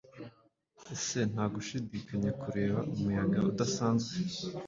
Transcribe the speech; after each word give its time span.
Ese 0.95 1.19
ntagushidikanya 1.31 2.31
kureba 2.41 2.79
umuyaga 2.93 3.39
udasanzwe? 3.51 4.15